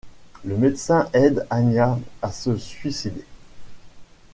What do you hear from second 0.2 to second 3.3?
Le médecin aide Agna à se suicider.